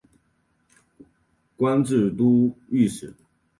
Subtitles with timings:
[1.55, 3.13] 官至都御史。